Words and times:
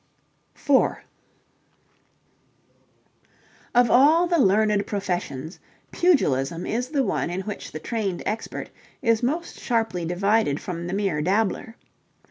4 0.55 1.03
Of 3.75 3.91
all 3.91 4.25
the 4.25 4.39
learned 4.39 4.87
professions, 4.87 5.59
pugilism 5.91 6.65
is 6.65 6.87
the 6.89 7.03
one 7.03 7.29
in 7.29 7.41
which 7.41 7.71
the 7.71 7.77
trained 7.79 8.23
expert 8.25 8.71
is 9.03 9.21
most 9.21 9.59
sharply 9.59 10.03
divided 10.05 10.59
from 10.59 10.87
the 10.87 10.93
mere 10.93 11.21
dabbler. 11.21 11.75